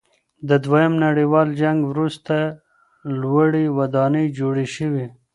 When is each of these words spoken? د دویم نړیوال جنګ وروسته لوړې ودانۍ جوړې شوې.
د 0.49 0.51
دویم 0.65 0.93
نړیوال 1.05 1.47
جنګ 1.61 1.79
وروسته 1.91 2.35
لوړې 3.21 3.65
ودانۍ 3.77 4.25
جوړې 4.39 4.67
شوې. 4.75 5.05